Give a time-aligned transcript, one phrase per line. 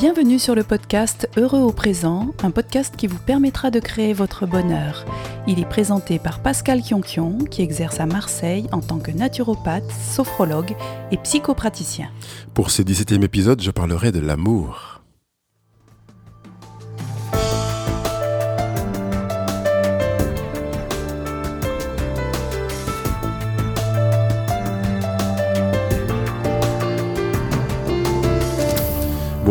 [0.00, 4.46] Bienvenue sur le podcast Heureux au présent, un podcast qui vous permettra de créer votre
[4.46, 5.04] bonheur.
[5.46, 10.74] Il est présenté par Pascal Kionkion, qui exerce à Marseille en tant que naturopathe, sophrologue
[11.10, 12.08] et psychopraticien.
[12.54, 14.99] Pour ce 17e épisode, je parlerai de l'amour.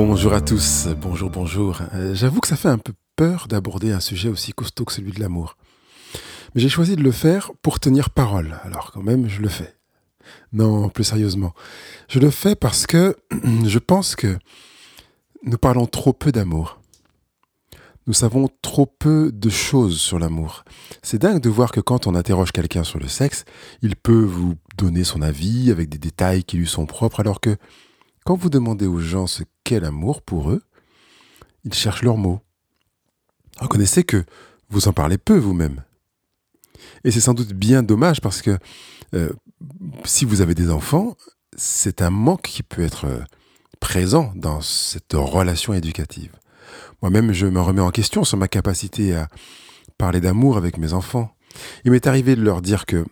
[0.01, 1.81] Bonjour à tous, bonjour, bonjour.
[1.93, 5.11] Euh, j'avoue que ça fait un peu peur d'aborder un sujet aussi costaud que celui
[5.11, 5.57] de l'amour.
[6.55, 9.75] Mais j'ai choisi de le faire pour tenir parole, alors quand même je le fais.
[10.53, 11.53] Non, plus sérieusement.
[12.07, 13.17] Je le fais parce que
[13.65, 14.39] je pense que
[15.43, 16.79] nous parlons trop peu d'amour.
[18.07, 20.63] Nous savons trop peu de choses sur l'amour.
[21.03, 23.43] C'est dingue de voir que quand on interroge quelqu'un sur le sexe,
[23.81, 27.57] il peut vous donner son avis avec des détails qui lui sont propres, alors que
[28.25, 30.63] quand vous demandez aux gens ce qu'est l'amour pour eux,
[31.63, 32.41] ils cherchent leurs mots.
[33.59, 34.25] Reconnaissez que
[34.69, 35.83] vous en parlez peu vous-même.
[37.03, 38.57] Et c'est sans doute bien dommage parce que
[39.13, 39.31] euh,
[40.05, 41.15] si vous avez des enfants,
[41.55, 43.19] c'est un manque qui peut être euh,
[43.79, 46.31] présent dans cette relation éducative.
[47.03, 49.27] Moi-même, je me remets en question sur ma capacité à
[49.99, 51.31] parler d'amour avec mes enfants.
[51.85, 53.05] Il m'est arrivé de leur dire que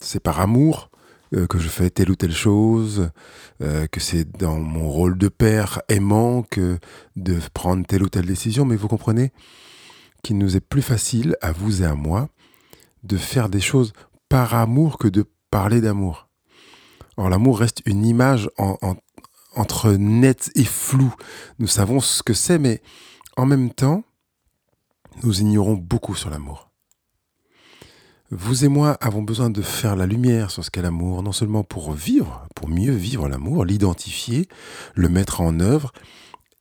[0.00, 0.87] c'est par amour
[1.34, 3.10] euh, que je fais telle ou telle chose,
[3.62, 6.78] euh, que c'est dans mon rôle de père aimant que
[7.16, 9.32] de prendre telle ou telle décision, mais vous comprenez
[10.22, 12.28] qu'il nous est plus facile, à vous et à moi,
[13.04, 13.92] de faire des choses
[14.28, 16.28] par amour que de parler d'amour.
[17.16, 18.48] Or, l'amour reste une image
[19.54, 21.14] entre net et flou.
[21.58, 22.80] Nous savons ce que c'est, mais
[23.36, 24.04] en même temps,
[25.22, 26.67] nous ignorons beaucoup sur l'amour.
[28.30, 31.64] Vous et moi avons besoin de faire la lumière sur ce qu'est l'amour, non seulement
[31.64, 34.48] pour vivre, pour mieux vivre l'amour, l'identifier,
[34.94, 35.92] le mettre en œuvre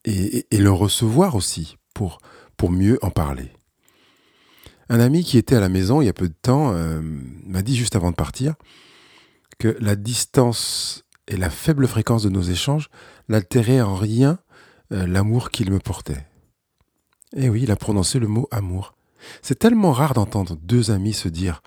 [0.06, 2.20] et, le recevoir aussi pour,
[2.70, 3.52] mieux en parler.
[4.88, 7.02] Un ami qui était à la maison il y a peu de temps euh,
[7.46, 8.56] m'a dit juste avant de partir
[9.60, 12.90] que la distance et la faible fréquence de nos échanges
[13.28, 14.40] n'altéraient en rien
[14.94, 16.26] euh, l'amour qu'il me portait.
[17.36, 18.97] Et oui, il a prononcé le mot amour.
[19.42, 21.62] C'est tellement rare d'entendre deux amis se dire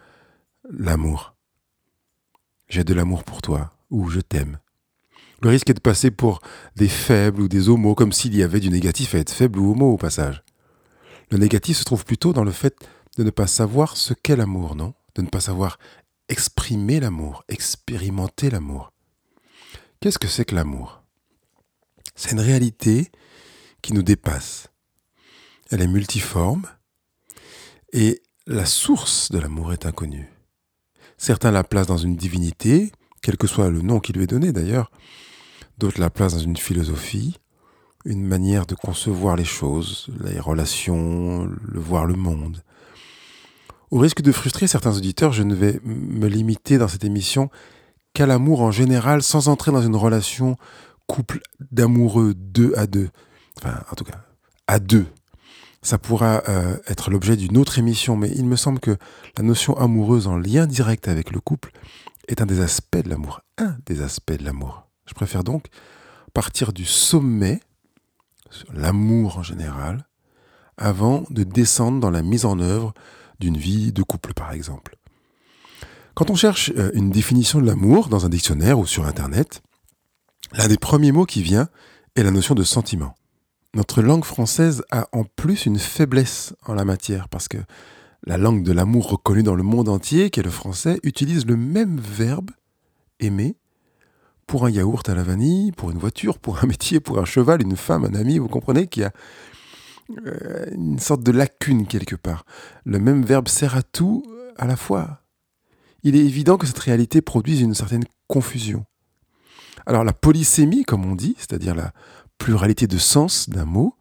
[0.70, 1.34] l'amour.
[2.68, 4.58] J'ai de l'amour pour toi ou je t'aime.
[5.42, 6.40] Le risque est de passer pour
[6.76, 9.72] des faibles ou des homos, comme s'il y avait du négatif à être faible ou
[9.72, 10.44] homo au passage.
[11.30, 12.76] Le négatif se trouve plutôt dans le fait
[13.16, 14.94] de ne pas savoir ce qu'est l'amour, non?
[15.14, 15.78] De ne pas savoir
[16.28, 18.92] exprimer l'amour, expérimenter l'amour.
[20.00, 21.02] Qu'est-ce que c'est que l'amour?
[22.14, 23.10] C'est une réalité
[23.82, 24.68] qui nous dépasse.
[25.70, 26.66] Elle est multiforme,
[27.92, 30.30] et la source de l'amour est inconnue.
[31.16, 32.92] Certains la placent dans une divinité,
[33.22, 34.90] quel que soit le nom qui lui est donné d'ailleurs,
[35.78, 37.36] d'autres la placent dans une philosophie,
[38.04, 42.62] une manière de concevoir les choses, les relations, le voir le monde.
[43.90, 47.50] Au risque de frustrer certains auditeurs, je ne vais me limiter dans cette émission
[48.14, 50.56] qu'à l'amour en général, sans entrer dans une relation
[51.06, 51.40] couple
[51.70, 53.10] d'amoureux deux à deux.
[53.58, 54.24] Enfin, en tout cas,
[54.66, 55.06] à deux,
[55.82, 58.96] ça pourra euh, être l'objet d'une autre émission, mais il me semble que
[59.36, 61.72] la notion amoureuse en lien direct avec le couple
[62.28, 64.86] est un des aspects de l'amour, un des aspects de l'amour.
[65.06, 65.66] Je préfère donc
[66.34, 67.60] partir du sommet,
[68.72, 70.06] l'amour en général,
[70.76, 72.94] avant de descendre dans la mise en œuvre
[73.38, 74.96] d'une vie de couple, par exemple.
[76.14, 79.62] Quand on cherche euh, une définition de l'amour dans un dictionnaire ou sur Internet,
[80.52, 81.68] l'un des premiers mots qui vient
[82.16, 83.14] est la notion de sentiment.
[83.74, 87.58] Notre langue française a en plus une faiblesse en la matière parce que
[88.26, 91.56] la langue de l'amour reconnue dans le monde entier, qui est le français, utilise le
[91.56, 92.50] même verbe,
[93.20, 93.56] aimer,
[94.48, 97.62] pour un yaourt à la vanille, pour une voiture, pour un métier, pour un cheval,
[97.62, 99.12] une femme, un ami, vous comprenez qu'il y a
[100.26, 102.44] euh, une sorte de lacune quelque part.
[102.84, 104.24] Le même verbe sert à tout
[104.56, 105.20] à la fois.
[106.02, 108.84] Il est évident que cette réalité produise une certaine confusion.
[109.86, 111.92] Alors la polysémie, comme on dit, c'est-à-dire la
[112.40, 113.94] pluralité de sens d'un mot,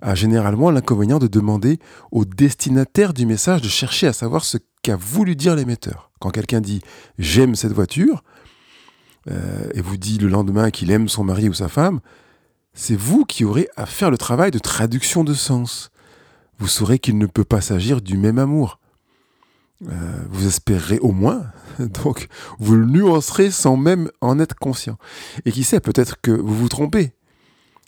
[0.00, 1.78] a généralement l'inconvénient de demander
[2.10, 6.10] au destinataire du message de chercher à savoir ce qu'a voulu dire l'émetteur.
[6.20, 6.80] Quand quelqu'un dit
[7.18, 8.22] j'aime cette voiture,
[9.30, 12.00] euh, et vous dit le lendemain qu'il aime son mari ou sa femme,
[12.72, 15.90] c'est vous qui aurez à faire le travail de traduction de sens.
[16.58, 18.78] Vous saurez qu'il ne peut pas s'agir du même amour.
[19.88, 21.46] Euh, vous espérerez au moins,
[21.78, 22.28] donc
[22.60, 24.96] vous le nuancerez sans même en être conscient.
[25.44, 27.12] Et qui sait, peut-être que vous vous trompez,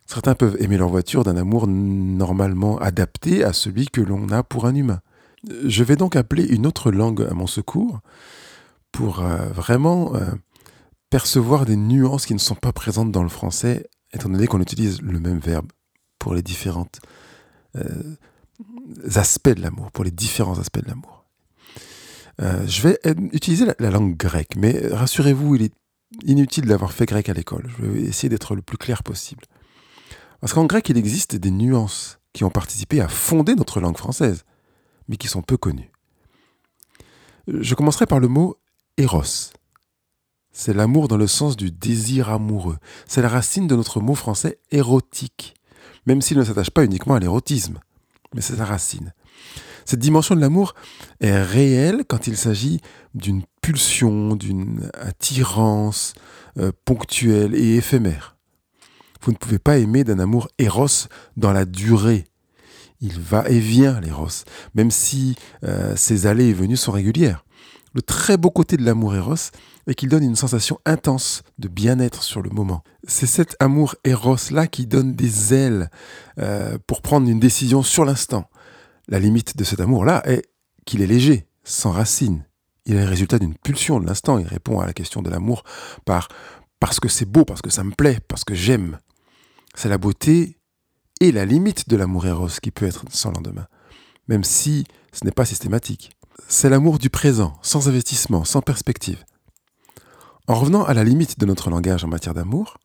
[0.06, 4.66] Certains peuvent aimer leur voiture d'un amour normalement adapté à celui que l'on a pour
[4.66, 5.00] un humain.
[5.66, 8.00] Je vais donc appeler une autre langue à mon secours
[8.92, 10.30] pour euh, vraiment euh,
[11.10, 15.02] percevoir des nuances qui ne sont pas présentes dans le français, étant donné qu'on utilise
[15.02, 15.66] le même verbe
[16.18, 16.88] pour les différents
[17.76, 18.16] euh,
[19.16, 21.24] aspects de l'amour, pour les différents aspects de l'amour.
[22.40, 22.98] Je vais
[23.32, 25.72] utiliser la, langue grecque, mais rassurez-vous, il est
[26.24, 27.70] inutile d'avoir fait grec à l'école.
[27.78, 29.44] Je vais essayer d'être le plus clair possible.
[30.44, 34.44] Parce qu'en grec, il existe des nuances qui ont participé à fonder notre langue française,
[35.08, 35.90] mais qui sont peu connues.
[37.48, 38.58] Je commencerai par le mot
[38.98, 39.54] Eros.
[40.52, 42.76] C'est l'amour dans le sens du désir amoureux.
[43.06, 45.54] C'est la racine de notre mot français érotique,
[46.04, 47.80] même s'il ne s'attache pas uniquement à l'érotisme,
[48.34, 49.14] mais c'est sa racine.
[49.86, 50.74] Cette dimension de l'amour
[51.20, 52.82] est réelle quand il s'agit
[53.14, 56.12] d'une pulsion, d'une attirance
[56.58, 58.33] euh, ponctuelle et éphémère.
[59.24, 62.26] Vous ne pouvez pas aimer d'un amour éros dans la durée.
[63.00, 64.44] Il va et vient, l'éros,
[64.74, 65.34] même si
[65.64, 67.44] euh, ses allées et venues sont régulières.
[67.94, 69.50] Le très beau côté de l'amour éros
[69.86, 72.82] est qu'il donne une sensation intense de bien-être sur le moment.
[73.08, 75.88] C'est cet amour éros-là qui donne des ailes
[76.38, 78.50] euh, pour prendre une décision sur l'instant.
[79.08, 80.42] La limite de cet amour-là est
[80.84, 82.44] qu'il est léger, sans racine.
[82.84, 84.38] Il est le résultat d'une pulsion de l'instant.
[84.38, 85.64] Il répond à la question de l'amour
[86.04, 86.28] par
[86.78, 88.98] parce que c'est beau, parce que ça me plaît, parce que j'aime.
[89.74, 90.58] C'est la beauté
[91.20, 93.66] et la limite de l'amour éros qui peut être sans lendemain,
[94.28, 96.16] même si ce n'est pas systématique.
[96.48, 99.24] C'est l'amour du présent, sans investissement, sans perspective.
[100.46, 102.78] En revenant à la limite de notre langage en matière d'amour,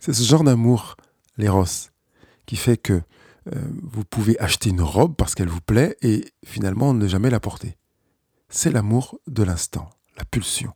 [0.00, 0.96] c'est ce genre d'amour,
[1.36, 1.64] l'éros,
[2.46, 3.00] qui fait que
[3.54, 7.40] euh, vous pouvez acheter une robe parce qu'elle vous plaît et finalement ne jamais la
[7.40, 7.76] porter.
[8.48, 10.72] C'est l'amour de l'instant, la pulsion.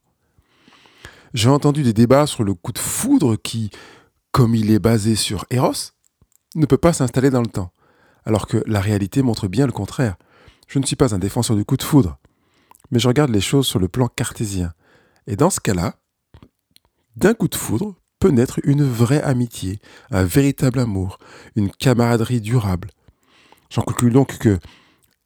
[1.35, 3.71] J'ai entendu des débats sur le coup de foudre qui,
[4.33, 5.93] comme il est basé sur Eros,
[6.55, 7.73] ne peut pas s'installer dans le temps,
[8.25, 10.17] alors que la réalité montre bien le contraire.
[10.67, 12.19] Je ne suis pas un défenseur du coup de foudre,
[12.91, 14.73] mais je regarde les choses sur le plan cartésien.
[15.27, 15.97] Et dans ce cas-là,
[17.17, 19.79] d'un coup de foudre peut naître une vraie amitié,
[20.11, 21.19] un véritable amour,
[21.57, 22.91] une camaraderie durable.
[23.71, 24.59] J'en conclus donc que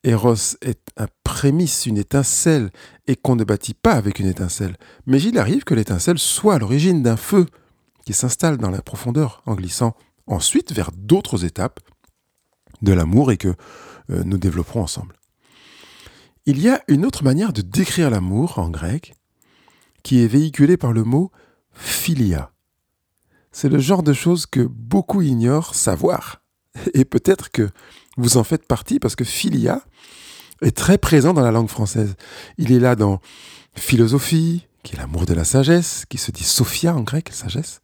[0.04, 2.70] Eros est un prémisse, une étincelle,
[3.06, 4.76] et qu'on ne bâtit pas avec une étincelle.
[5.06, 7.46] Mais il arrive que l'étincelle soit à l'origine d'un feu
[8.04, 9.96] qui s'installe dans la profondeur en glissant
[10.26, 11.80] ensuite vers d'autres étapes
[12.82, 13.54] de l'amour et que
[14.10, 15.14] euh, nous développerons ensemble.
[16.46, 19.14] Il y a une autre manière de décrire l'amour en grec,
[20.02, 21.30] qui est véhiculé par le mot
[21.72, 22.50] philia.
[23.52, 26.42] C'est le genre de choses que beaucoup ignorent savoir.
[26.94, 27.70] Et peut-être que
[28.16, 29.82] vous en faites partie parce que philia
[30.62, 32.16] est très présent dans la langue française.
[32.58, 33.20] Il est là dans
[33.74, 37.80] philosophie, qui est l'amour de la sagesse, qui se dit sophia en grec, sagesse.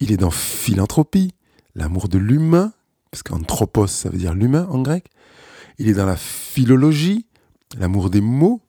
[0.00, 1.34] Il est dans philanthropie,
[1.74, 2.72] l'amour de l'humain,
[3.10, 5.06] parce qu'anthropos, ça veut dire l'humain en grec.
[5.78, 7.26] Il est dans la philologie,
[7.78, 8.60] l'amour des mots,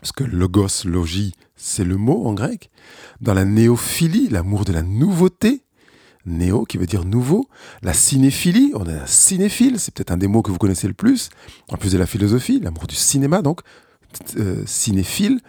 [0.00, 2.70] parce que logos, logie, c'est le mot en grec.
[3.20, 5.62] Dans la néophilie, l'amour de la nouveauté,
[6.26, 7.48] néo qui veut dire nouveau.
[7.82, 10.94] La cinéphilie, on est un cinéphile, c'est peut-être un des mots que vous connaissez le
[10.94, 11.30] plus.
[11.68, 13.60] En plus de la philosophie, l'amour du cinéma, donc
[14.36, 15.40] euh, cinéphile.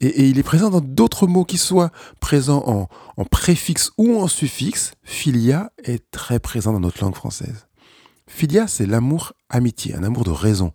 [0.00, 1.90] Et, il est présent dans d'autres mots qui soient
[2.20, 4.92] présents en, préfixe ou en suffixe.
[5.02, 7.66] Philia est très présent dans notre langue française.
[8.28, 10.72] Philia, c'est l'amour amitié, un amour de raison,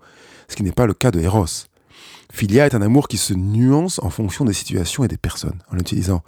[0.47, 1.67] ce qui n'est pas le cas de Eros.
[2.31, 5.61] Philia est un amour qui se nuance en fonction des situations et des personnes.
[5.69, 6.23] En utilisant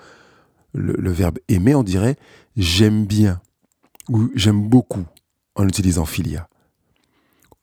[0.74, 2.18] le, verbe aimer, on dirait
[2.58, 3.42] j'aime bien
[4.10, 5.06] ou j'aime beaucoup
[5.56, 6.50] en utilisant philia.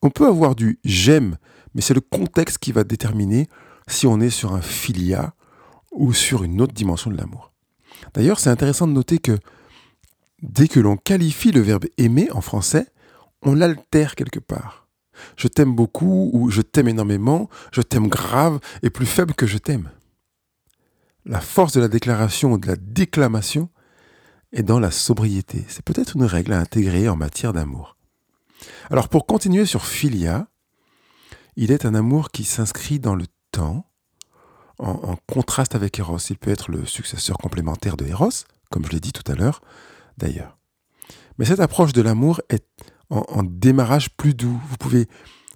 [0.02, 1.37] On peut avoir du j'aime,
[1.75, 3.49] mais c'est le contexte qui va déterminer
[3.90, 5.35] si on est sur un philia
[5.92, 7.52] ou sur une autre dimension de l'amour.
[8.14, 9.38] D'ailleurs, c'est intéressant de noter que
[10.42, 12.87] dès que l'on qualifie le verbe aimer en français,
[13.42, 14.80] on l'altère quelque part
[15.37, 19.59] je t'aime beaucoup ou je t'aime énormément, je t'aime grave et plus faible que je
[19.59, 19.90] t'aime.
[21.25, 23.68] La force de la déclaration ou de la déclamation
[24.52, 25.64] est dans la sobriété.
[25.68, 27.97] C'est peut-être une règle à intégrer en matière d'amour.
[28.90, 30.49] Alors pour continuer sur Philia,
[31.56, 33.87] il est un amour qui s'inscrit dans le temps,
[34.78, 36.19] en, en, contraste avec Eros.
[36.30, 39.61] Il peut être le successeur complémentaire de Eros, comme je l'ai dit tout à l'heure
[40.16, 40.57] d'ailleurs.
[41.38, 42.66] Mais cette approche de l'amour est
[43.11, 44.61] en, démarrage plus doux.
[44.69, 45.09] Vous pouvez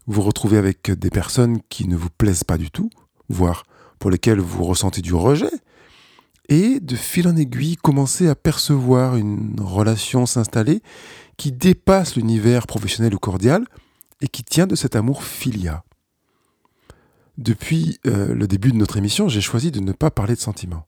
[0.07, 2.91] vous retrouver avec des personnes qui ne vous plaisent pas du tout,
[3.29, 3.65] voire
[3.99, 5.53] pour lesquelles vous ressentez du rejet,
[6.49, 10.83] et de fil en aiguille commencer à percevoir une relation s'installer
[11.37, 13.67] qui dépasse l'univers professionnel ou cordial
[14.21, 15.85] et qui tient de cet amour filia.
[17.37, 20.87] Depuis euh, le début de notre émission, j'ai choisi de ne pas parler de sentiments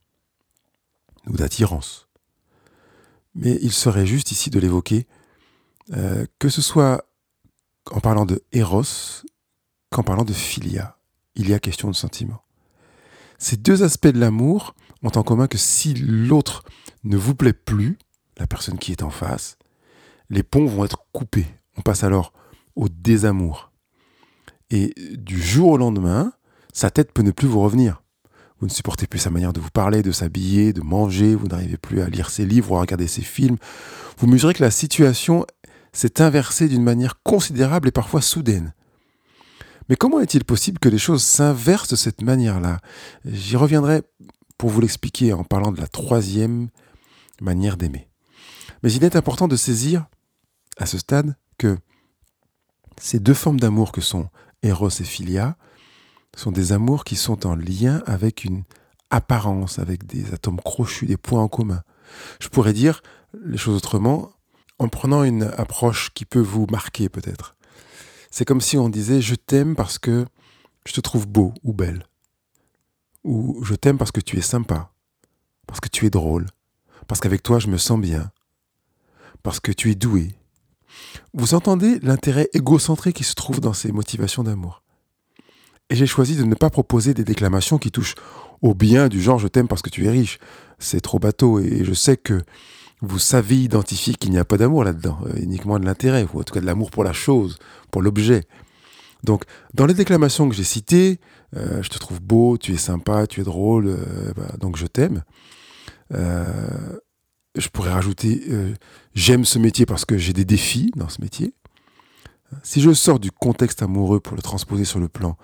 [1.26, 2.08] ou d'attirance.
[3.34, 5.06] Mais il serait juste ici de l'évoquer
[5.92, 7.04] euh, que ce soit
[7.90, 9.22] en parlant de Eros
[9.90, 10.98] qu'en parlant de Philia,
[11.34, 12.42] il y a question de sentiment.
[13.38, 16.64] Ces deux aspects de l'amour ont en commun que si l'autre
[17.04, 17.98] ne vous plaît plus,
[18.38, 19.58] la personne qui est en face,
[20.30, 21.46] les ponts vont être coupés.
[21.76, 22.32] On passe alors
[22.74, 23.70] au désamour.
[24.70, 26.32] Et du jour au lendemain,
[26.72, 28.02] sa tête peut ne plus vous revenir.
[28.58, 31.76] Vous ne supportez plus sa manière de vous parler, de s'habiller, de manger, vous n'arrivez
[31.76, 33.58] plus à lire ses livres ou à regarder ses films.
[34.18, 35.46] Vous mesurez que la situation
[35.92, 38.72] s'est inversée d'une manière considérable et parfois soudaine.
[39.88, 42.80] Mais comment est-il possible que les choses s'inversent de cette manière-là?
[43.24, 44.02] J'y reviendrai
[44.58, 46.68] pour vous l'expliquer en parlant de la troisième
[47.40, 48.08] manière d'aimer.
[48.82, 50.06] Mais il est important de saisir,
[50.78, 51.78] à ce stade, que
[53.00, 54.28] ces deux formes d'amour que sont
[54.66, 55.56] Eros et Philia
[56.36, 58.64] sont des amours qui sont en lien avec une
[59.10, 61.82] apparence, avec des atomes crochus, des points en commun.
[62.40, 63.02] Je pourrais dire
[63.44, 64.30] les choses autrement
[64.78, 67.56] en prenant une approche qui peut vous marquer peut-être.
[68.30, 70.26] C'est comme si on disait je t'aime parce que
[70.86, 72.06] je te trouve beau ou belle.
[73.24, 74.92] Ou je t'aime parce que tu es sympa,
[75.66, 76.46] parce que tu es drôle,
[77.08, 78.30] parce qu'avec toi je me sens bien,
[79.42, 80.34] parce que tu es doué.
[81.34, 84.82] Vous entendez l'intérêt égocentré qui se trouve dans ces motivations d'amour.
[85.88, 88.16] Et j'ai choisi de ne pas proposer des déclamations qui touchent
[88.62, 90.38] au bien du genre je t'aime parce que tu es riche.
[90.78, 92.42] C'est trop bateau et je sais que
[93.02, 96.42] vous savez identifier qu'il n'y a pas d'amour là-dedans, euh, uniquement de l'intérêt, ou en
[96.42, 97.58] tout cas de l'amour pour la chose,
[97.90, 98.44] pour l'objet.
[99.22, 101.20] Donc, dans les déclamations que j'ai citées,
[101.56, 104.86] euh, je te trouve beau, tu es sympa, tu es drôle, euh, bah, donc je
[104.86, 105.22] t'aime.
[106.10, 108.42] je pourrais rajouter
[109.16, 111.54] j'aime ce métier parce que j'ai des défis dans ce métier.
[112.62, 115.36] Si je sors du contexte amoureux pour le transposer sur le plan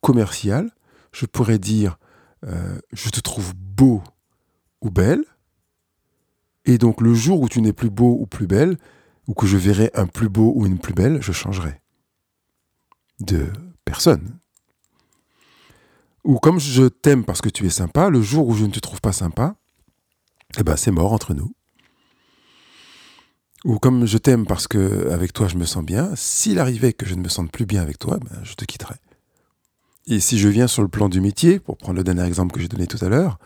[0.00, 0.70] commercial,
[1.10, 1.98] je pourrais dire
[2.92, 4.02] je te trouve beau
[4.82, 5.24] ou belle.
[6.66, 8.78] Et donc le jour où tu n'es plus beau ou plus belle,
[9.26, 11.80] ou que je verrai un plus beau ou une plus belle, je changerai
[13.20, 13.50] de
[13.84, 14.38] personne.
[16.24, 18.80] Ou comme je t'aime parce que tu es sympa, le jour où je ne te
[18.80, 19.56] trouve pas sympa,
[20.58, 21.54] eh ben c'est mort entre nous.
[23.64, 27.06] Ou comme je t'aime parce que avec toi je me sens bien, s'il arrivait que
[27.06, 28.96] je ne me sente plus bien avec toi, ben, je te quitterai.
[30.06, 32.60] Et si je viens sur le plan du métier, pour prendre le dernier exemple que
[32.60, 33.38] j'ai donné tout à l'heure,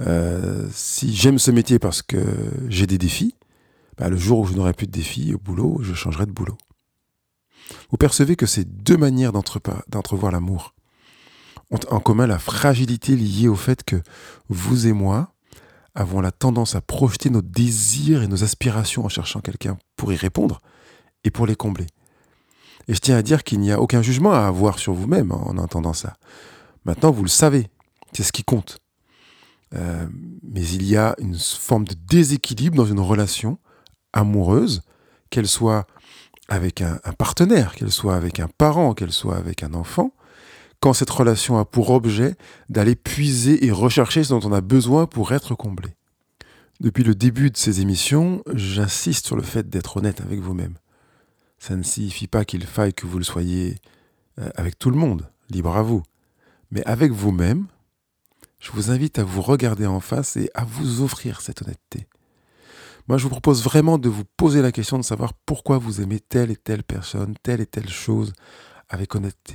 [0.00, 2.18] euh, si j'aime ce métier parce que
[2.68, 3.34] j'ai des défis,
[3.96, 6.56] bah, le jour où je n'aurai plus de défis au boulot, je changerai de boulot.
[7.90, 10.74] Vous percevez que ces deux manières d'entrevoir l'amour
[11.70, 13.96] ont en commun la fragilité liée au fait que
[14.48, 15.34] vous et moi
[15.94, 20.16] avons la tendance à projeter nos désirs et nos aspirations en cherchant quelqu'un pour y
[20.16, 20.60] répondre
[21.24, 21.86] et pour les combler.
[22.86, 25.58] Et je tiens à dire qu'il n'y a aucun jugement à avoir sur vous-même en
[25.58, 26.16] entendant ça.
[26.84, 27.68] Maintenant, vous le savez,
[28.12, 28.78] c'est ce qui compte.
[29.74, 30.06] Euh,
[30.42, 33.58] mais il y a une forme de déséquilibre dans une relation
[34.12, 34.82] amoureuse,
[35.30, 35.86] qu'elle soit
[36.48, 40.12] avec un, partenaire, qu'elle soit avec un parent, qu'elle soit avec un enfant,
[40.80, 42.36] quand cette relation a pour objet
[42.68, 45.90] d'aller puiser et rechercher ce dont on a besoin pour être comblé.
[46.80, 50.78] Depuis le début de ces émissions, j'insiste sur le fait d'être honnête avec vous-même.
[51.58, 53.76] Ça ne signifie pas qu'il faille que vous le soyez
[54.38, 56.04] euh, avec tout le monde, libre à vous.
[56.70, 57.66] Mais avec vous-même,
[58.60, 62.06] je vous invite à vous regarder en face et à vous offrir cette honnêteté.
[63.08, 66.20] Moi, je vous propose vraiment de vous poser la question de savoir pourquoi vous aimez
[66.20, 68.32] telle et telle personne, telle et telle chose
[68.88, 69.54] avec honnêteté.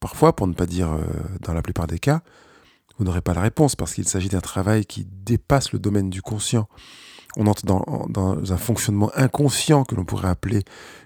[0.00, 1.04] Parfois, pour ne pas dire euh,
[1.40, 2.22] dans la plupart des cas,
[2.98, 6.22] vous n'aurez pas la réponse parce qu'il s'agit d'un travail qui dépasse le domaine du
[6.22, 6.68] conscient.
[7.36, 10.64] On entre dans, un fonctionnement inconscient que l'on pourrait appeler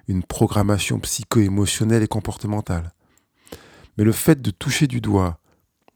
[0.09, 2.93] une programmation psycho-émotionnelle et comportementale.
[3.99, 5.39] Mais le fait de toucher du doigt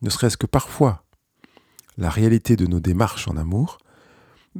[0.02, 1.04] ne serait-ce que parfois,
[1.96, 3.78] la réalité de nos démarches en amour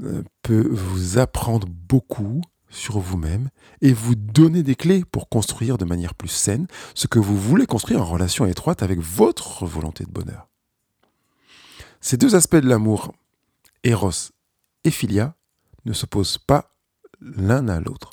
[0.02, 5.84] euh, peut vous apprendre beaucoup sur vous-même et vous donner des clés pour construire de
[5.84, 10.10] manière plus saine ce que vous voulez construire en relation étroite avec votre volonté de
[10.10, 10.48] bonheur.
[12.00, 13.12] Ces deux aspects de l'amour,
[13.84, 14.32] Eros
[14.84, 15.34] et Philia,
[15.84, 16.74] ne s'opposent pas
[17.20, 18.10] l'un à l'autre.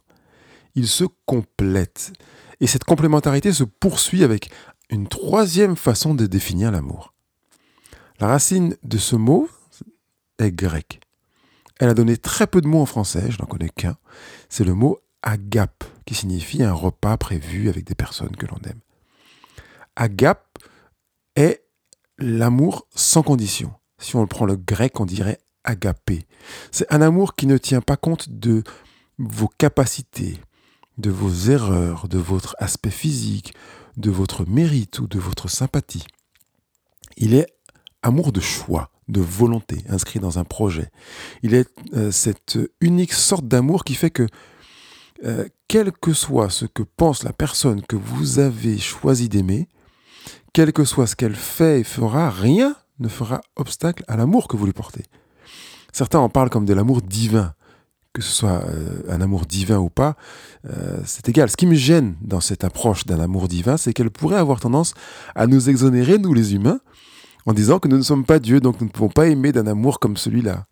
[0.75, 2.13] Ils se complètent.
[2.59, 4.49] Et cette complémentarité se poursuit avec
[4.89, 7.13] une troisième façon de définir l'amour.
[8.19, 9.49] La racine de ce mot
[10.39, 11.04] est grecque.
[11.79, 13.97] Elle a donné très peu de mots en français, je n'en connais qu'un.
[14.49, 18.79] C'est le mot agape, qui signifie un repas prévu avec des personnes que l'on aime.
[19.95, 20.59] Agape
[21.35, 21.65] est
[22.17, 23.73] l'amour sans condition.
[23.97, 26.25] Si on prend le grec, on dirait agapé.
[26.71, 28.63] C'est un amour qui ne tient pas compte de
[29.17, 30.39] vos capacités,
[30.97, 33.53] de vos erreurs, de votre aspect physique,
[33.97, 36.05] de votre mérite ou de votre sympathie.
[37.17, 37.47] Il est
[38.01, 40.89] amour de choix, de volonté, inscrit dans un projet.
[41.43, 44.27] Il est euh, cette unique sorte d'amour qui fait que,
[45.23, 49.67] euh, quel que soit ce que pense la personne que vous avez choisi d'aimer,
[50.53, 54.57] quel que soit ce qu'elle fait et fera, rien ne fera obstacle à l'amour que
[54.57, 55.03] vous lui portez.
[55.91, 57.53] Certains en parlent comme de l'amour divin,
[58.13, 60.15] que ce soit euh, un amour divin ou pas,
[61.05, 61.47] c'est égal.
[61.51, 64.95] Ce qui me gêne dans cette approche d'un amour divin, c'est qu'elle pourrait avoir tendance
[65.35, 66.79] à nous exonérer, nous les humains,
[67.45, 69.67] en disant que nous ne sommes pas Dieu, donc nous ne pouvons pas aimer d'un
[69.67, 70.65] amour comme celui-là.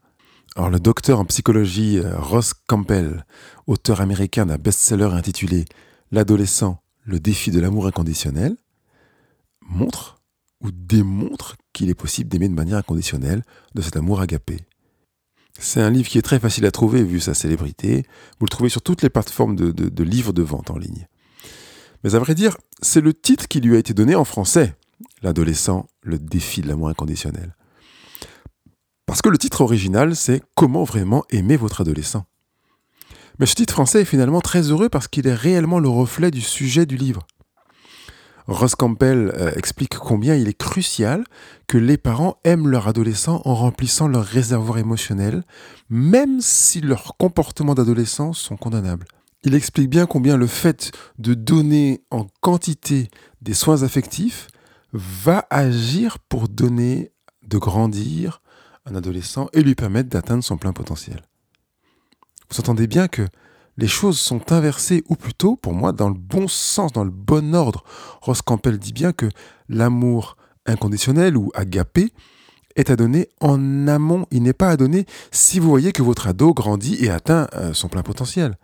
[0.55, 3.25] Alors le docteur en psychologie euh, Ross Campbell,
[3.67, 5.65] auteur américain d'un best-seller intitulé
[6.11, 8.55] L'adolescent, le défi de l'amour inconditionnel,
[9.61, 10.21] montre
[10.61, 14.59] ou démontre qu'il est possible d'aimer de manière inconditionnelle de cet amour agapé.
[15.59, 18.05] C'est un livre qui est très facile à trouver vu sa célébrité.
[18.39, 21.07] Vous le trouvez sur toutes les plateformes de, de livres de vente en ligne.
[22.03, 24.75] Mais à vrai dire, c'est le titre qui lui a été donné en français,
[25.21, 27.55] L'adolescent, le défi de l'amour inconditionnel.
[29.05, 32.25] Parce que le titre original, c'est Comment vraiment aimer votre adolescent.
[33.39, 36.41] Mais ce titre français est finalement très heureux parce qu'il est réellement le reflet du
[36.41, 37.25] sujet du livre.
[38.47, 41.23] Ross Campbell euh, explique combien il est crucial
[41.67, 45.43] que les parents aiment leur adolescent en remplissant leur réservoir émotionnel,
[45.89, 49.07] même si leurs comportements d'adolescent sont condamnables.
[49.45, 53.09] Il explique bien combien le fait de donner en quantité
[53.41, 54.47] des soins affectifs
[54.93, 57.11] va agir pour donner,
[57.47, 58.41] de grandir
[58.85, 61.21] un adolescent et lui permettre d'atteindre son plein potentiel.
[62.49, 63.27] Vous entendez bien que
[63.77, 67.55] les choses sont inversées, ou plutôt, pour moi, dans le bon sens, dans le bon
[67.55, 67.83] ordre.
[68.21, 69.29] Ross Campbell dit bien que
[69.67, 72.13] l'amour inconditionnel ou agapé
[72.75, 74.27] est à donner en amont.
[74.29, 77.73] Il n'est pas à donner si vous voyez que votre ado grandit et atteint euh,
[77.73, 78.57] son plein potentiel.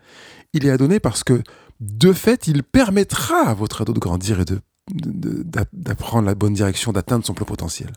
[0.54, 1.42] Il est à donner parce que,
[1.80, 4.60] de fait, il permettra à votre ado de grandir et de,
[4.92, 7.92] d'apprendre la bonne direction, d'atteindre son plein potentiel.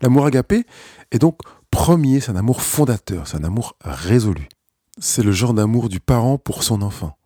[0.00, 0.64] L'amour agapé
[1.10, 1.40] est donc
[1.70, 4.48] premier, c'est un amour fondateur, c'est un amour résolu.
[4.98, 7.16] C'est le genre d'amour du parent pour son enfant.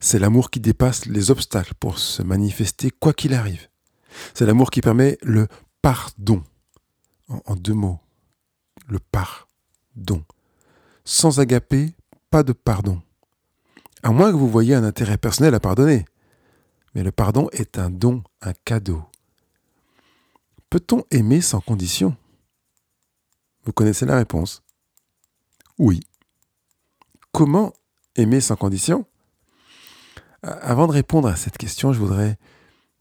[0.00, 3.68] C'est l'amour qui dépasse les obstacles pour se manifester quoi qu'il arrive.
[4.34, 5.48] C'est l'amour qui permet le
[5.82, 6.42] pardon.
[7.28, 7.98] En, deux mots,
[8.88, 10.24] le pardon.
[11.04, 11.92] Sans agapé,
[12.30, 13.02] pas de pardon.
[14.02, 16.06] À moins que vous voyiez un intérêt personnel à pardonner.
[16.98, 19.04] Mais le pardon est un don, un cadeau.
[20.68, 22.16] Peut-on aimer sans condition?
[23.62, 24.64] Vous connaissez la réponse.
[25.78, 26.00] Oui.
[27.30, 27.72] Comment
[28.16, 29.06] aimer sans condition?
[30.42, 32.36] Avant de répondre à cette question, je voudrais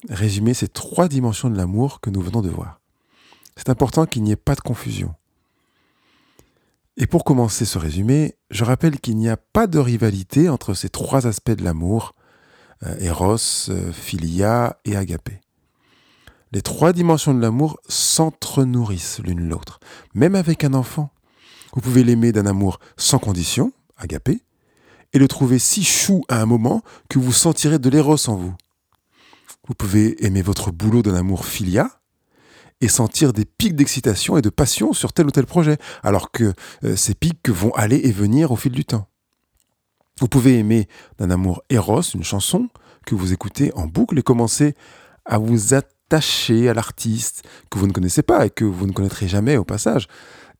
[0.09, 2.79] résumer ces trois dimensions de l'amour que nous venons de voir.
[3.55, 5.15] C'est important qu'il n'y ait pas de confusion.
[6.97, 10.89] Et pour commencer ce résumé, je rappelle qu'il n'y a pas de rivalité entre ces
[10.89, 12.13] trois aspects de l'amour,
[12.99, 15.41] Eros, euh, Philia et Agapé.
[16.51, 19.79] Les trois dimensions de l'amour s'entre-nourrissent l'une l'autre.
[20.13, 21.09] Même avec un enfant,
[21.73, 24.41] vous pouvez l'aimer d'un amour sans condition, agapé,
[25.13, 28.55] et le trouver si chou à un moment que vous sentirez de l'éros en vous.
[29.67, 31.99] Vous pouvez aimer votre boulot d'un amour filia
[32.79, 36.53] et sentir des pics d'excitation et de passion sur tel ou tel projet, alors que
[36.83, 39.07] euh, ces pics vont aller et venir au fil du temps.
[40.19, 40.87] Vous pouvez aimer
[41.19, 42.69] d'un amour éros une chanson
[43.05, 44.75] que vous écoutez en boucle et commencer
[45.25, 49.27] à vous attacher à l'artiste que vous ne connaissez pas et que vous ne connaîtrez
[49.27, 50.07] jamais au passage.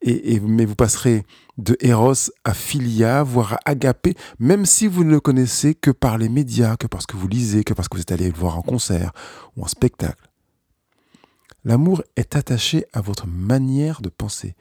[0.04, 1.26] Et, mais vous passerez
[1.58, 6.20] de Eros à Philia, voire à Agapé, même si vous ne le connaissez que par
[6.20, 8.60] les médias, que parce que vous lisez, que parce que vous êtes allé le voir
[8.60, 9.12] en concert
[9.56, 10.30] ou en spectacle.
[11.66, 14.56] L'amour est attaché à votre manière de penser.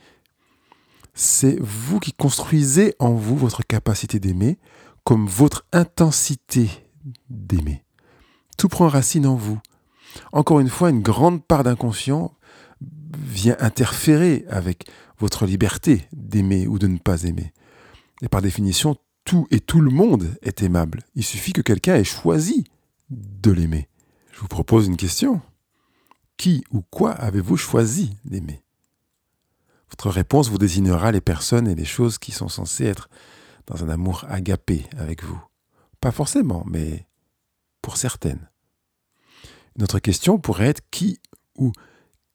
[1.12, 4.58] C'est vous qui construisez en vous votre capacité d'aimer
[5.06, 6.68] comme votre intensité
[7.30, 7.84] d'aimer.
[8.58, 9.60] Tout prend racine en vous.
[10.32, 12.34] Encore une fois, une grande part d'inconscient
[13.16, 14.90] vient interférer avec
[15.20, 17.52] votre liberté d'aimer ou de ne pas aimer.
[18.20, 21.04] Et par définition, tout et tout le monde est aimable.
[21.14, 22.64] Il suffit que quelqu'un ait choisi
[23.08, 23.88] de l'aimer.
[24.32, 25.40] Je vous propose une question.
[26.36, 28.64] Qui ou quoi avez-vous choisi d'aimer?
[29.88, 33.08] Votre réponse vous désignera les personnes et les choses qui sont censées être
[33.66, 35.40] dans un amour agapé avec vous.
[36.00, 37.06] Pas forcément, mais
[37.82, 38.48] pour certaines.
[39.76, 41.20] Une autre question pourrait être qui
[41.56, 41.72] ou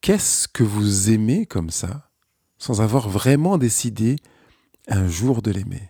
[0.02, 2.10] qu'est-ce que vous aimez comme ça,
[2.58, 4.18] sans avoir vraiment décidé
[4.88, 5.90] un jour de l'aimer?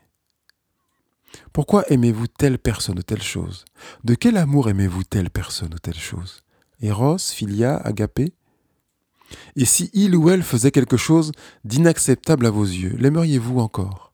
[1.53, 3.65] Pourquoi aimez-vous telle personne ou telle chose?
[4.03, 6.43] De quel amour aimez-vous telle personne ou telle chose?
[6.81, 8.33] Eros, Philia, Agapé?
[9.55, 11.31] Et si il ou elle faisait quelque chose
[11.63, 14.10] d'inacceptable à vos yeux, l'aimeriez-vous encore?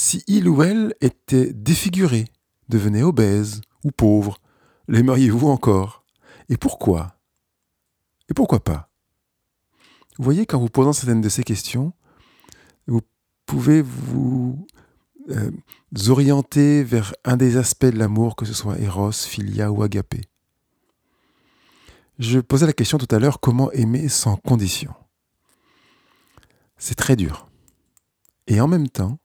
[0.00, 2.26] Si il ou elle était défiguré,
[2.68, 4.38] devenait obèse ou pauvre,
[4.86, 6.04] l'aimeriez-vous encore?
[6.48, 7.16] Et pourquoi?
[8.30, 8.90] Et pourquoi pas?
[10.16, 11.94] Vous voyez, quand vous posez certaines de ces questions,
[12.86, 13.00] vous
[13.44, 14.68] pouvez vous
[15.30, 15.50] euh,
[16.06, 20.20] orienter vers un des aspects de l'amour, que ce soit Eros, Philia ou Agapé.
[22.20, 24.94] Je posais la question tout à l'heure, comment aimer sans condition?
[26.76, 27.48] C'est très dur.
[28.46, 29.18] Et en même temps,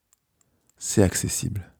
[0.85, 1.71] c'est accessible.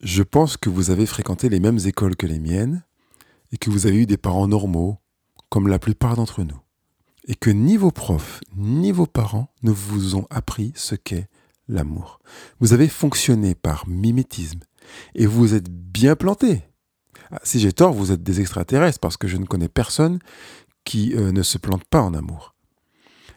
[0.00, 2.84] Je pense que vous avez fréquenté les mêmes écoles que les miennes
[3.50, 4.98] et que vous avez eu des parents normaux,
[5.48, 6.60] comme la plupart d'entre nous.
[7.26, 11.28] Et que ni vos profs, ni vos parents ne vous ont appris ce qu'est
[11.66, 12.20] l'amour.
[12.60, 14.60] Vous avez fonctionné par mimétisme
[15.16, 16.62] et vous êtes bien planté.
[17.32, 20.20] Ah, si j'ai tort, vous êtes des extraterrestres parce que je ne connais personne
[20.84, 22.54] qui euh, ne se plante pas en amour.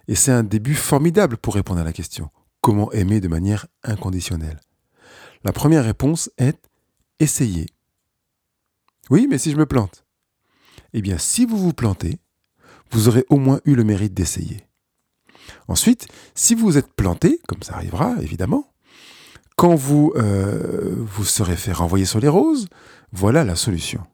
[0.08, 2.30] Et c'est un début formidable pour répondre à la question
[2.62, 4.60] comment aimer de manière inconditionnelle
[5.44, 6.60] La première réponse est
[7.20, 7.68] essayer.
[9.10, 10.06] Oui, mais si je me plante
[10.94, 12.20] Eh bien, si vous vous plantez,
[12.92, 14.66] vous aurez au moins eu le mérite d'essayer.
[15.68, 18.72] Ensuite, si vous êtes planté, comme ça arrivera évidemment,
[19.56, 22.68] quand vous euh, vous serez fait renvoyer sur les roses,
[23.12, 24.06] voilà la solution.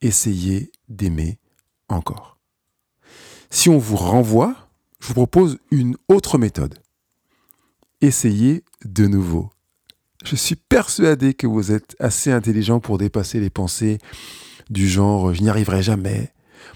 [0.00, 1.38] Essayez d'aimer
[1.88, 2.38] encore.
[3.50, 4.54] Si on vous renvoie,
[5.00, 6.78] je vous propose une autre méthode.
[8.00, 9.50] Essayez de nouveau.
[10.24, 13.98] Je suis persuadé que vous êtes assez intelligent pour dépasser les pensées
[14.70, 16.32] du genre je n'y arriverai jamais.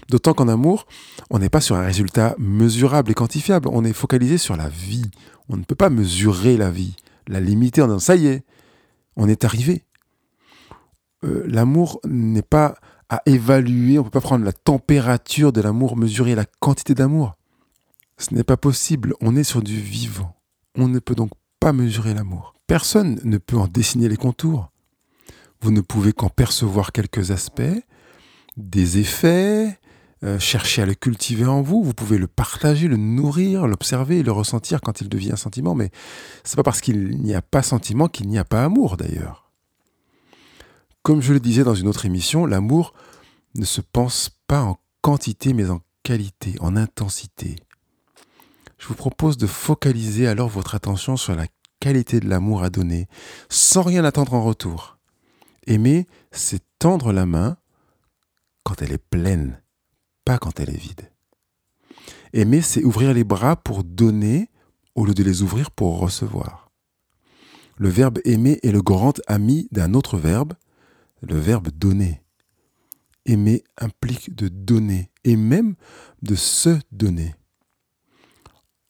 [0.09, 0.85] D'autant qu'en amour,
[1.29, 5.09] on n'est pas sur un résultat mesurable et quantifiable, on est focalisé sur la vie.
[5.47, 6.95] On ne peut pas mesurer la vie,
[7.27, 8.43] la limiter en disant ça y est,
[9.15, 9.85] on est arrivé.
[11.23, 12.75] Euh, l'amour n'est pas
[13.07, 17.37] à évaluer, on ne peut pas prendre la température de l'amour, mesurer la quantité d'amour.
[18.17, 20.35] Ce n'est pas possible, on est sur du vivant.
[20.75, 22.53] On ne peut donc pas mesurer l'amour.
[22.67, 24.71] Personne ne peut en dessiner les contours.
[25.61, 27.61] Vous ne pouvez qu'en percevoir quelques aspects,
[28.57, 29.79] des effets,
[30.23, 31.83] euh, chercher à le cultiver en vous.
[31.83, 35.75] Vous pouvez le partager, le nourrir, l'observer le ressentir quand il devient un sentiment.
[35.75, 35.91] Mais
[36.45, 39.51] c'est pas parce qu'il n'y a pas sentiment qu'il n'y a pas amour d'ailleurs.
[41.01, 42.93] Comme je le disais dans une autre émission, l'amour
[43.55, 47.57] ne se pense pas en quantité mais en qualité, en intensité.
[48.83, 51.47] Je vous propose de focaliser alors votre attention sur la
[51.79, 53.07] qualité de l'amour à donner,
[53.47, 54.97] sans rien attendre en retour.
[55.65, 57.55] Aimer, c'est tendre la main
[58.65, 59.63] quand elle est pleine,
[60.25, 61.09] pas quand elle est vide.
[62.33, 64.49] Aimer, c'est ouvrir les bras pour donner
[64.95, 66.69] au lieu de les ouvrir pour recevoir.
[67.77, 70.55] Le verbe aimer est le grand ami d'un autre verbe,
[71.21, 72.21] le verbe donner.
[73.25, 75.75] Aimer implique de donner et même
[76.21, 77.33] de se donner.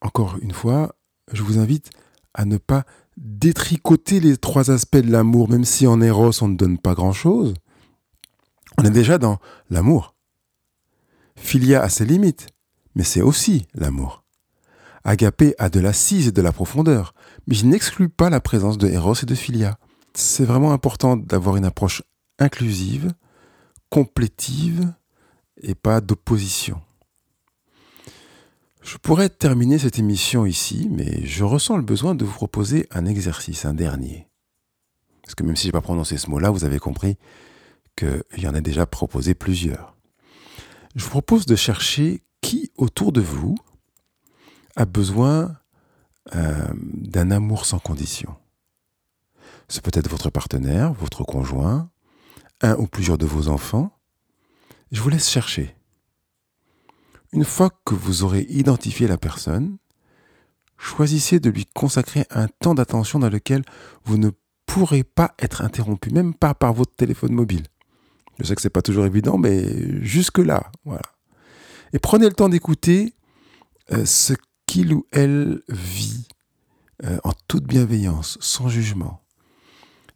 [0.03, 0.95] Encore une fois,
[1.31, 1.89] je vous invite
[2.33, 2.83] à ne pas
[3.17, 7.53] détricoter les trois aspects de l'amour, même si en Eros on ne donne pas grand-chose.
[8.77, 9.39] On est déjà dans
[9.69, 10.13] l'amour.
[11.35, 12.47] Philia a ses limites,
[12.95, 14.23] mais c'est aussi l'amour.
[15.05, 17.13] Agapé a de l'assise et de la profondeur,
[17.47, 19.77] mais je n'exclus pas la présence de Eros et de Philia.
[20.13, 22.03] C'est vraiment important d'avoir une approche
[22.39, 23.13] inclusive,
[23.89, 24.93] complétive
[25.61, 26.81] et pas d'opposition.
[28.83, 33.05] Je pourrais terminer cette émission ici, mais je ressens le besoin de vous proposer un
[33.05, 34.27] exercice, un dernier.
[35.23, 37.17] Parce que même si je n'ai pas prononcé ce mot-là, vous avez compris
[37.95, 39.95] qu'il y en a déjà proposé plusieurs.
[40.95, 43.55] Je vous propose de chercher qui autour de vous
[44.75, 45.55] a besoin
[46.35, 48.35] euh, d'un amour sans condition.
[49.69, 51.89] C'est peut-être votre partenaire, votre conjoint,
[52.61, 53.97] un ou plusieurs de vos enfants.
[54.91, 55.73] Je vous laisse chercher.
[57.33, 59.77] Une fois que vous aurez identifié la personne,
[60.77, 63.63] choisissez de lui consacrer un temps d'attention dans lequel
[64.05, 64.29] vous ne
[64.67, 67.63] pourrez pas être interrompu, même pas par votre téléphone mobile.
[68.39, 71.01] Je sais que c'est pas toujours évident, mais jusque-là, voilà.
[71.93, 73.15] Et prenez le temps d'écouter
[73.91, 74.33] euh, ce
[74.67, 76.27] qu'il ou elle vit
[77.03, 79.23] euh, en toute bienveillance, sans jugement.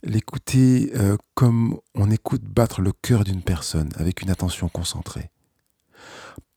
[0.04, 5.32] L'écouter euh, comme on écoute battre le cœur d'une personne, avec une attention concentrée.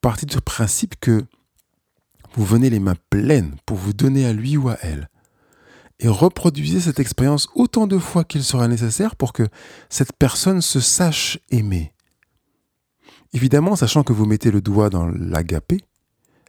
[0.01, 1.25] Partez du principe que
[2.35, 5.09] vous venez les mains pleines pour vous donner à lui ou à elle
[6.01, 9.47] et reproduisez cette expérience autant de fois qu'il sera nécessaire pour que
[9.91, 11.93] cette personne se sache aimer.
[13.33, 15.85] Évidemment, sachant que vous mettez le doigt dans l'agapé,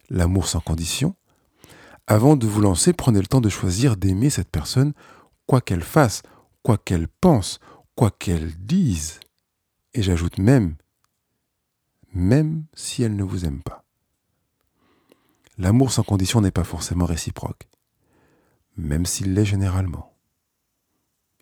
[0.08, 1.14] l'amour sans condition,
[2.06, 4.94] avant de vous lancer, prenez le temps de choisir d'aimer cette personne,
[5.46, 6.22] quoi qu'elle fasse,
[6.62, 7.60] quoi qu'elle pense,
[7.94, 9.20] quoi qu'elle dise.
[9.94, 10.76] Et j'ajoute même,
[12.14, 13.84] même si elle ne vous aime pas.
[15.58, 17.68] L'amour sans condition n'est pas forcément réciproque
[18.76, 20.14] même s'il l'est généralement.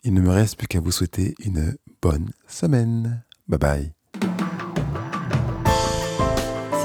[0.02, 3.24] Il ne me reste plus qu'à vous souhaiter une bonne semaine.
[3.48, 4.49] Bye bye.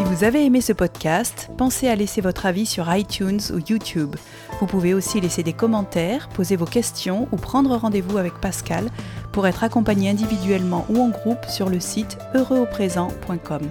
[0.05, 4.15] Vous avez aimé ce podcast, pensez à laisser votre avis sur iTunes ou YouTube.
[4.59, 8.89] Vous pouvez aussi laisser des commentaires, poser vos questions ou prendre rendez-vous avec Pascal
[9.33, 13.61] pour être accompagné individuellement ou en groupe sur le site heureuxauprésent.com.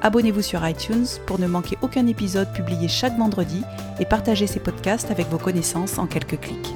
[0.00, 3.62] Abonnez-vous sur iTunes pour ne manquer aucun épisode publié chaque vendredi
[3.98, 6.74] et partagez ces podcasts avec vos connaissances en quelques clics.